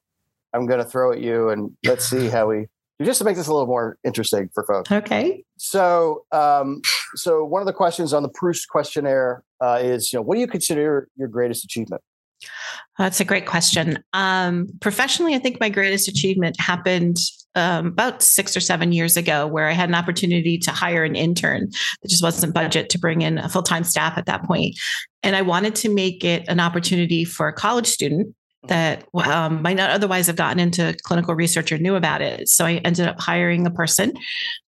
I'm 0.54 0.66
gonna 0.66 0.86
throw 0.86 1.12
at 1.12 1.20
you, 1.20 1.50
and 1.50 1.76
let's 1.84 2.06
see 2.10 2.30
how 2.30 2.48
we 2.48 2.68
just 3.04 3.20
to 3.20 3.26
make 3.26 3.36
this 3.36 3.48
a 3.48 3.52
little 3.52 3.68
more 3.68 3.98
interesting 4.06 4.50
for 4.54 4.64
folks. 4.64 4.90
Okay. 4.90 5.44
So, 5.58 6.24
um, 6.32 6.82
so 7.16 7.44
one 7.44 7.62
of 7.62 7.66
the 7.66 7.74
questions 7.74 8.14
on 8.14 8.24
the 8.24 8.30
Proust 8.30 8.70
questionnaire 8.70 9.44
uh, 9.60 9.80
is, 9.82 10.14
you 10.14 10.18
know, 10.18 10.24
what 10.24 10.36
do 10.36 10.42
you 10.42 10.48
consider 10.48 11.10
your 11.18 11.28
greatest 11.28 11.66
achievement? 11.66 12.02
That's 12.98 13.20
a 13.20 13.26
great 13.26 13.46
question. 13.46 14.04
Um, 14.14 14.68
professionally, 14.82 15.36
I 15.36 15.40
think 15.40 15.60
my 15.60 15.70
greatest 15.70 16.08
achievement 16.08 16.60
happened 16.60 17.18
um, 17.56 17.88
about 17.88 18.22
six 18.22 18.56
or 18.56 18.60
seven 18.60 18.92
years 18.92 19.18
ago, 19.18 19.48
where 19.48 19.68
I 19.68 19.74
had 19.74 19.90
an 19.90 19.96
opportunity 19.96 20.58
to 20.60 20.72
hire 20.72 21.04
an 21.04 21.16
intern. 21.16 21.70
There 21.70 22.10
just 22.10 22.24
wasn't 22.24 22.54
budget 22.54 22.90
to 22.90 23.00
bring 23.00 23.22
in 23.22 23.38
a 23.38 23.50
full 23.50 23.64
time 23.64 23.84
staff 23.84 24.18
at 24.18 24.26
that 24.28 24.44
point, 24.44 24.78
and 25.24 25.36
I 25.36 25.42
wanted 25.42 25.76
to 25.76 25.90
make 25.90 26.24
it 26.24 26.48
an 26.48 26.60
opportunity 26.60 27.26
for 27.26 27.48
a 27.48 27.54
college 27.54 27.88
student 27.88 28.36
that 28.68 29.06
um, 29.14 29.62
might 29.62 29.78
not 29.78 29.92
otherwise 29.92 30.28
have 30.28 30.36
gotten 30.36 30.60
into 30.60 30.96
clinical 31.04 31.36
research 31.36 31.72
or 31.72 31.78
knew 31.78 31.96
about 31.96 32.22
it. 32.22 32.50
So 32.50 32.66
I 32.66 32.76
ended 32.78 33.08
up 33.08 33.20
hiring 33.20 33.66
a 33.66 33.72
person, 33.72 34.14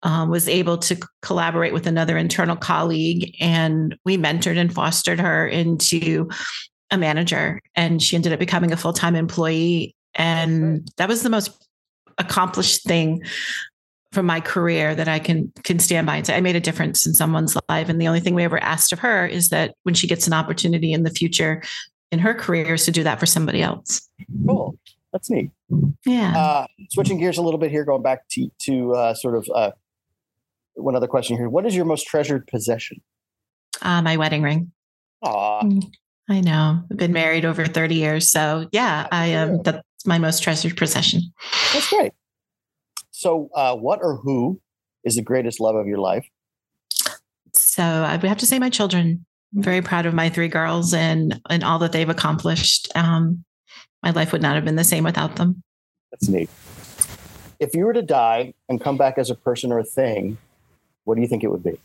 um, 0.02 0.30
was 0.30 0.48
able 0.48 0.78
to 0.78 0.96
collaborate 1.22 1.72
with 1.72 1.86
another 1.86 2.16
internal 2.16 2.56
colleague, 2.56 3.36
and 3.40 3.96
we 4.04 4.16
mentored 4.16 4.58
and 4.58 4.72
fostered 4.72 5.20
her 5.20 5.46
into 5.46 6.28
a 6.90 6.98
manager. 6.98 7.60
And 7.74 8.02
she 8.02 8.16
ended 8.16 8.32
up 8.32 8.38
becoming 8.38 8.72
a 8.72 8.76
full 8.76 8.92
time 8.92 9.14
employee. 9.14 9.94
And 10.14 10.90
that 10.96 11.08
was 11.08 11.22
the 11.22 11.30
most 11.30 11.50
accomplished 12.18 12.84
thing 12.84 13.22
from 14.12 14.26
my 14.26 14.40
career 14.40 14.94
that 14.94 15.08
I 15.08 15.18
can 15.18 15.52
can 15.64 15.80
stand 15.80 16.06
by 16.06 16.16
and 16.16 16.26
say 16.26 16.36
I 16.36 16.40
made 16.40 16.54
a 16.54 16.60
difference 16.60 17.04
in 17.06 17.14
someone's 17.14 17.56
life. 17.68 17.88
And 17.88 18.00
the 18.00 18.06
only 18.06 18.20
thing 18.20 18.34
we 18.34 18.44
ever 18.44 18.62
asked 18.62 18.92
of 18.92 19.00
her 19.00 19.26
is 19.26 19.48
that 19.48 19.74
when 19.82 19.94
she 19.94 20.06
gets 20.06 20.26
an 20.26 20.32
opportunity 20.32 20.92
in 20.92 21.02
the 21.02 21.10
future 21.10 21.62
in 22.12 22.20
her 22.20 22.32
career 22.32 22.74
is 22.74 22.84
to 22.84 22.92
do 22.92 23.02
that 23.02 23.18
for 23.18 23.26
somebody 23.26 23.60
else. 23.60 24.08
Cool. 24.46 24.78
That's 25.12 25.30
neat. 25.30 25.50
Yeah. 26.06 26.36
Uh, 26.36 26.66
switching 26.90 27.18
gears 27.18 27.38
a 27.38 27.42
little 27.42 27.58
bit 27.58 27.70
here, 27.70 27.84
going 27.84 28.02
back 28.02 28.28
to, 28.30 28.50
to 28.62 28.94
uh, 28.94 29.14
sort 29.14 29.36
of 29.36 29.48
uh, 29.54 29.70
one 30.74 30.96
other 30.96 31.06
question 31.06 31.36
here. 31.36 31.48
What 31.48 31.66
is 31.66 31.74
your 31.74 31.84
most 31.84 32.06
treasured 32.06 32.46
possession? 32.46 33.00
Uh, 33.82 34.02
my 34.02 34.16
wedding 34.16 34.42
ring. 34.42 34.72
Aw. 35.22 35.68
I 36.28 36.40
know. 36.40 36.82
I've 36.90 36.96
been 36.96 37.12
married 37.12 37.44
over 37.44 37.66
30 37.66 37.94
years. 37.94 38.28
So 38.30 38.68
yeah, 38.72 39.06
I 39.12 39.26
am. 39.26 39.50
Um, 39.50 39.62
that's 39.62 39.82
my 40.06 40.18
most 40.18 40.42
treasured 40.42 40.76
possession. 40.76 41.20
That's 41.72 41.88
great. 41.88 42.12
So 43.10 43.50
uh, 43.54 43.76
what 43.76 44.00
or 44.02 44.16
who 44.16 44.60
is 45.04 45.16
the 45.16 45.22
greatest 45.22 45.60
love 45.60 45.76
of 45.76 45.86
your 45.86 45.98
life? 45.98 46.26
So 47.52 47.82
I 47.82 48.16
would 48.16 48.24
have 48.24 48.38
to 48.38 48.46
say 48.46 48.58
my 48.58 48.70
children. 48.70 49.24
I'm 49.54 49.62
very 49.62 49.82
proud 49.82 50.06
of 50.06 50.14
my 50.14 50.28
three 50.28 50.48
girls 50.48 50.94
and 50.94 51.40
and 51.48 51.62
all 51.62 51.78
that 51.80 51.92
they've 51.92 52.08
accomplished. 52.08 52.90
Um, 52.94 53.44
my 54.02 54.10
life 54.10 54.32
would 54.32 54.42
not 54.42 54.54
have 54.54 54.64
been 54.64 54.76
the 54.76 54.84
same 54.84 55.04
without 55.04 55.36
them. 55.36 55.62
That's 56.10 56.28
neat. 56.28 56.50
If 57.60 57.74
you 57.74 57.84
were 57.84 57.92
to 57.92 58.02
die 58.02 58.54
and 58.68 58.80
come 58.80 58.96
back 58.96 59.16
as 59.16 59.30
a 59.30 59.34
person 59.34 59.72
or 59.72 59.78
a 59.78 59.84
thing, 59.84 60.38
what 61.04 61.14
do 61.14 61.22
you 61.22 61.28
think 61.28 61.44
it 61.44 61.50
would 61.50 61.62
be? 61.62 61.78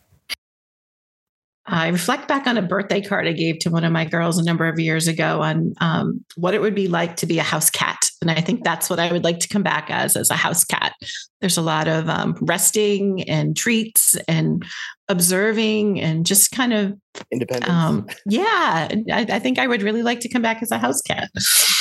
I 1.65 1.89
reflect 1.89 2.27
back 2.27 2.47
on 2.47 2.57
a 2.57 2.61
birthday 2.61 3.01
card 3.01 3.27
I 3.27 3.33
gave 3.33 3.59
to 3.59 3.69
one 3.69 3.83
of 3.83 3.91
my 3.91 4.03
girls 4.03 4.39
a 4.39 4.43
number 4.43 4.67
of 4.67 4.79
years 4.79 5.07
ago 5.07 5.41
on 5.41 5.73
um, 5.81 6.25
what 6.35 6.53
it 6.53 6.61
would 6.61 6.73
be 6.73 6.87
like 6.87 7.15
to 7.17 7.27
be 7.27 7.37
a 7.37 7.43
house 7.43 7.69
cat, 7.69 7.99
and 8.21 8.31
I 8.31 8.41
think 8.41 8.63
that's 8.63 8.89
what 8.89 8.99
I 8.99 9.11
would 9.11 9.23
like 9.23 9.39
to 9.39 9.47
come 9.47 9.61
back 9.61 9.89
as 9.89 10.15
as 10.15 10.29
a 10.31 10.35
house 10.35 10.63
cat. 10.63 10.93
There's 11.41 11.57
a 11.57 11.61
lot 11.61 11.87
of 11.87 12.09
um, 12.09 12.35
resting 12.41 13.21
and 13.29 13.55
treats 13.55 14.15
and 14.27 14.65
observing 15.09 16.01
and 16.01 16.25
just 16.25 16.51
kind 16.51 16.73
of 16.73 16.93
independence. 17.31 17.71
Um, 17.71 18.07
yeah, 18.25 18.89
I, 19.11 19.25
I, 19.29 19.39
think 19.39 19.59
I 19.59 19.67
would 19.67 19.81
really 19.81 20.03
like 20.03 20.19
to 20.21 20.29
come 20.29 20.41
back 20.41 20.61
as 20.61 20.71
a 20.71 20.77
house 20.77 21.01
cat. 21.01 21.29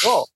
Cool. 0.02 0.28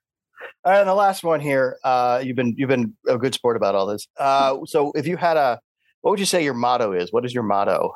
And 0.64 0.88
the 0.88 0.94
last 0.94 1.24
one 1.24 1.40
here, 1.40 1.78
uh, 1.82 2.22
you've 2.24 2.36
been 2.36 2.54
you've 2.56 2.68
been 2.68 2.94
a 3.08 3.18
good 3.18 3.34
sport 3.34 3.56
about 3.56 3.74
all 3.74 3.86
this. 3.86 4.06
Uh, 4.16 4.58
so, 4.66 4.92
if 4.94 5.06
you 5.06 5.16
had 5.16 5.36
a, 5.36 5.60
what 6.02 6.12
would 6.12 6.20
you 6.20 6.26
say 6.26 6.44
your 6.44 6.54
motto 6.54 6.92
is? 6.92 7.12
What 7.12 7.24
is 7.24 7.34
your 7.34 7.42
motto? 7.42 7.92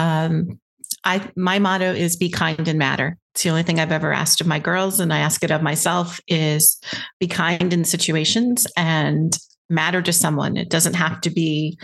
Um, 0.00 0.58
I 1.04 1.30
my 1.36 1.58
motto 1.58 1.92
is 1.92 2.16
be 2.16 2.30
kind 2.30 2.66
and 2.66 2.78
matter. 2.78 3.16
It's 3.34 3.42
the 3.42 3.50
only 3.50 3.62
thing 3.62 3.78
I've 3.78 3.92
ever 3.92 4.12
asked 4.12 4.40
of 4.40 4.46
my 4.46 4.58
girls, 4.58 4.98
and 4.98 5.12
I 5.12 5.18
ask 5.18 5.44
it 5.44 5.50
of 5.50 5.62
myself: 5.62 6.20
is 6.26 6.80
be 7.20 7.26
kind 7.26 7.72
in 7.72 7.84
situations 7.84 8.66
and 8.76 9.36
matter 9.68 10.02
to 10.02 10.12
someone. 10.12 10.56
It 10.56 10.70
doesn't 10.70 10.94
have 10.94 11.20
to 11.22 11.30
be 11.30 11.78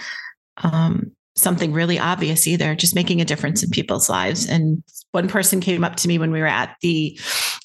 um, 0.63 1.13
something 1.37 1.73
really 1.73 1.99
obvious 1.99 2.47
either, 2.47 2.75
just 2.75 2.95
making 2.95 3.21
a 3.21 3.25
difference 3.25 3.63
in 3.63 3.71
people's 3.71 4.09
lives. 4.09 4.49
And 4.49 4.83
one 5.13 5.29
person 5.29 5.61
came 5.61 5.85
up 5.85 5.97
to 5.97 6.09
me 6.09 6.19
when 6.19 6.33
we 6.33 6.41
were 6.41 6.47
at 6.47 6.77
the 6.81 7.19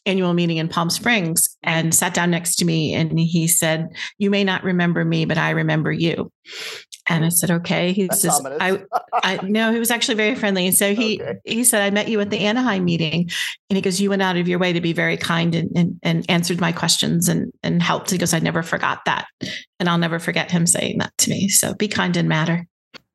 annual 0.06 0.34
meeting 0.34 0.58
in 0.58 0.68
Palm 0.68 0.90
Springs 0.90 1.58
and 1.64 1.96
sat 1.96 2.14
down 2.14 2.32
next 2.32 2.58
to 2.58 2.66
me 2.66 2.94
and 2.94 3.18
he 3.20 3.48
said, 3.48 3.88
You 4.18 4.30
may 4.30 4.44
not 4.44 4.64
remember 4.64 5.06
me, 5.06 5.26
but 5.26 5.38
I 5.38 5.52
remember 5.52 5.92
you. 5.92 6.32
And 7.12 7.26
I 7.26 7.30
said, 7.30 7.52
okay. 7.52 7.94
He 7.94 8.08
That's 8.08 8.22
says, 8.22 8.46
I, 8.46 8.82
I 9.14 9.40
no, 9.44 9.72
he 9.72 9.80
was 9.80 9.92
actually 9.92 10.16
very 10.16 10.36
friendly. 10.36 10.68
And 10.68 10.76
so 10.76 10.96
he, 10.96 11.22
okay. 11.22 11.40
he 11.46 11.64
said, 11.64 11.82
I 11.82 11.90
met 11.90 12.08
you 12.08 12.20
at 12.22 12.30
the 12.30 12.40
Anaheim 12.40 12.86
meeting. 12.86 13.30
And 13.70 13.78
he 13.78 13.82
goes, 13.82 14.00
you 14.00 14.10
went 14.10 14.22
out 14.22 14.38
of 14.38 14.48
your 14.48 14.60
way 14.60 14.74
to 14.74 14.82
be 14.82 14.94
very 14.94 15.18
kind 15.18 15.54
and, 15.56 15.70
and, 15.76 16.00
and 16.04 16.26
answered 16.30 16.62
my 16.62 16.72
questions 16.72 17.28
and, 17.28 17.52
and 17.64 17.82
helped. 17.82 18.12
He 18.12 18.18
goes, 18.18 18.34
I 18.34 18.40
never 18.40 18.64
forgot 18.64 19.06
that. 19.06 19.26
And 19.80 19.90
I'll 19.90 19.98
never 19.98 20.20
forget 20.20 20.52
him 20.52 20.66
saying 20.66 21.00
that 21.00 21.18
to 21.20 21.30
me. 21.30 21.50
So 21.50 21.74
be 21.74 21.88
kind 21.88 22.16
and 22.18 22.30
matter. 22.30 22.68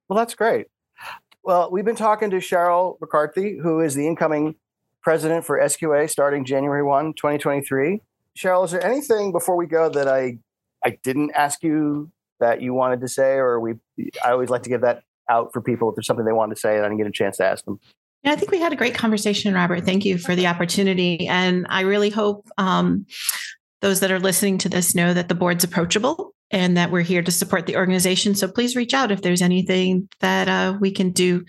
Well, 0.08 0.18
that's 0.18 0.34
great. 0.34 0.66
Well, 1.42 1.70
we've 1.70 1.84
been 1.84 1.96
talking 1.96 2.30
to 2.30 2.36
Cheryl 2.36 3.00
McCarthy, 3.00 3.58
who 3.62 3.80
is 3.80 3.94
the 3.94 4.06
incoming 4.06 4.56
president 5.02 5.44
for 5.44 5.58
SQA 5.60 6.10
starting 6.10 6.44
January 6.44 6.82
1, 6.82 7.14
2023. 7.14 8.00
Cheryl, 8.36 8.64
is 8.64 8.72
there 8.72 8.84
anything 8.84 9.32
before 9.32 9.56
we 9.56 9.66
go 9.66 9.88
that 9.88 10.08
I 10.08 10.38
I 10.84 10.98
didn't 11.02 11.32
ask 11.32 11.62
you 11.62 12.10
that 12.40 12.62
you 12.62 12.74
wanted 12.74 13.00
to 13.00 13.08
say, 13.08 13.34
or 13.34 13.60
we? 13.60 13.74
I 14.24 14.30
always 14.30 14.50
like 14.50 14.62
to 14.64 14.68
give 14.68 14.82
that 14.82 15.02
out 15.28 15.52
for 15.52 15.60
people 15.60 15.88
if 15.90 15.96
there's 15.96 16.06
something 16.06 16.24
they 16.24 16.32
want 16.32 16.54
to 16.54 16.60
say 16.60 16.76
and 16.76 16.84
I 16.84 16.88
didn't 16.88 16.98
get 16.98 17.06
a 17.06 17.12
chance 17.12 17.38
to 17.38 17.44
ask 17.44 17.64
them. 17.64 17.80
Yeah, 18.22 18.32
I 18.32 18.36
think 18.36 18.50
we 18.50 18.60
had 18.60 18.72
a 18.72 18.76
great 18.76 18.94
conversation, 18.94 19.54
Robert. 19.54 19.84
Thank 19.84 20.04
you 20.04 20.18
for 20.18 20.34
the 20.34 20.46
opportunity, 20.46 21.26
and 21.28 21.66
I 21.68 21.82
really 21.82 22.10
hope 22.10 22.48
um, 22.58 23.06
those 23.82 24.00
that 24.00 24.10
are 24.10 24.18
listening 24.18 24.58
to 24.58 24.68
this 24.68 24.94
know 24.94 25.14
that 25.14 25.28
the 25.28 25.34
board's 25.34 25.64
approachable 25.64 26.32
and 26.50 26.76
that 26.76 26.90
we're 26.90 27.02
here 27.02 27.22
to 27.22 27.30
support 27.30 27.66
the 27.66 27.76
organization. 27.76 28.34
So 28.34 28.48
please 28.48 28.76
reach 28.76 28.94
out 28.94 29.10
if 29.10 29.22
there's 29.22 29.42
anything 29.42 30.08
that 30.20 30.48
uh, 30.48 30.78
we 30.80 30.92
can 30.92 31.10
do 31.10 31.44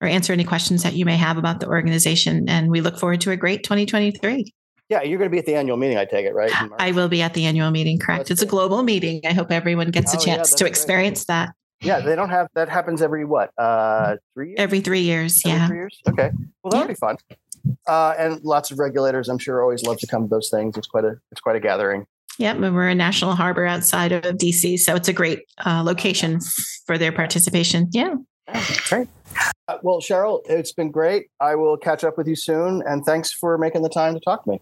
or 0.00 0.08
answer 0.08 0.32
any 0.32 0.44
questions 0.44 0.82
that 0.82 0.94
you 0.94 1.04
may 1.04 1.16
have 1.16 1.38
about 1.38 1.60
the 1.60 1.68
organization. 1.68 2.48
And 2.48 2.70
we 2.70 2.80
look 2.80 2.98
forward 2.98 3.20
to 3.22 3.30
a 3.30 3.36
great 3.36 3.62
2023. 3.62 4.52
Yeah, 4.90 5.02
you're 5.02 5.18
going 5.18 5.30
to 5.30 5.32
be 5.32 5.38
at 5.38 5.46
the 5.46 5.54
annual 5.54 5.76
meeting, 5.76 5.98
I 5.98 6.04
take 6.04 6.26
it, 6.26 6.34
right? 6.34 6.52
I 6.78 6.90
will 6.90 7.08
be 7.08 7.22
at 7.22 7.32
the 7.34 7.46
annual 7.46 7.70
meeting, 7.70 7.98
correct. 7.98 8.28
That's 8.28 8.30
it's 8.32 8.42
a 8.42 8.46
global 8.46 8.82
meeting. 8.82 9.20
I 9.24 9.32
hope 9.32 9.52
everyone 9.52 9.92
gets 9.92 10.12
oh, 10.12 10.18
a 10.18 10.20
chance 10.20 10.50
yeah, 10.50 10.56
to 10.56 10.66
experience 10.66 11.20
great. 11.20 11.34
that. 11.34 11.54
Yeah, 11.80 12.00
they 12.00 12.16
don't 12.16 12.28
have 12.28 12.48
that 12.54 12.68
happens 12.68 13.00
every 13.00 13.24
what? 13.24 13.52
Uh 13.56 14.16
three 14.34 14.48
years? 14.48 14.56
Every 14.58 14.80
three 14.80 15.00
years, 15.00 15.40
every 15.46 15.58
yeah. 15.58 15.66
Three 15.66 15.76
years? 15.76 15.98
Okay. 16.08 16.30
Well 16.62 16.70
that'll 16.70 16.86
yeah. 16.86 16.88
be 16.88 16.94
fun. 16.94 17.16
Uh, 17.86 18.14
and 18.18 18.42
lots 18.42 18.70
of 18.70 18.78
regulators, 18.78 19.28
I'm 19.28 19.38
sure, 19.38 19.62
always 19.62 19.82
love 19.82 19.98
to 19.98 20.06
come 20.06 20.24
to 20.24 20.28
those 20.28 20.50
things. 20.50 20.76
It's 20.76 20.86
quite 20.86 21.04
a 21.04 21.16
it's 21.30 21.40
quite 21.40 21.56
a 21.56 21.60
gathering. 21.60 22.06
Yep, 22.38 22.56
and 22.56 22.74
we're 22.74 22.88
a 22.88 22.94
national 22.94 23.34
harbor 23.34 23.66
outside 23.66 24.12
of 24.12 24.36
DC, 24.36 24.78
so 24.78 24.94
it's 24.94 25.08
a 25.08 25.12
great 25.12 25.40
uh, 25.66 25.82
location 25.84 26.40
for 26.86 26.96
their 26.96 27.12
participation. 27.12 27.88
Yeah. 27.92 28.14
Great. 28.88 29.08
Uh, 29.68 29.78
well, 29.82 30.00
Cheryl, 30.00 30.40
it's 30.46 30.72
been 30.72 30.90
great. 30.90 31.26
I 31.38 31.54
will 31.54 31.76
catch 31.76 32.02
up 32.02 32.16
with 32.16 32.26
you 32.26 32.36
soon, 32.36 32.82
and 32.86 33.04
thanks 33.04 33.32
for 33.32 33.58
making 33.58 33.82
the 33.82 33.88
time 33.88 34.14
to 34.14 34.20
talk 34.20 34.44
to 34.44 34.50
me. 34.50 34.60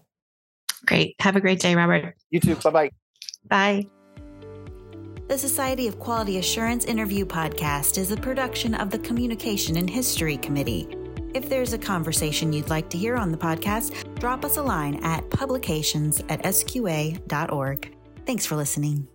Great. 0.85 1.15
Have 1.19 1.35
a 1.35 1.41
great 1.41 1.59
day, 1.59 1.75
Robert. 1.75 2.15
You 2.29 2.39
too. 2.39 2.55
Bye 2.55 2.69
bye. 2.69 2.91
Bye. 3.47 3.87
The 5.27 5.37
Society 5.37 5.87
of 5.87 5.99
Quality 5.99 6.39
Assurance 6.39 6.85
Interview 6.85 7.23
Podcast 7.25 7.99
is 7.99 8.11
a 8.11 8.17
production 8.17 8.73
of 8.73 8.89
the 8.89 8.97
Communication 8.99 9.77
and 9.77 9.87
History 9.87 10.37
Committee. 10.37 10.87
If 11.35 11.49
there's 11.49 11.73
a 11.73 11.77
conversation 11.77 12.51
you'd 12.51 12.71
like 12.71 12.89
to 12.89 12.97
hear 12.97 13.15
on 13.15 13.31
the 13.31 13.37
podcast, 13.37 14.15
drop 14.19 14.43
us 14.43 14.57
a 14.57 14.63
line 14.63 14.95
at 15.03 15.29
publications 15.29 16.21
at 16.29 16.41
sqa.org. 16.43 17.95
Thanks 18.25 18.45
for 18.45 18.55
listening. 18.55 19.07